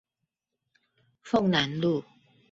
[1.21, 2.03] 鳳楠路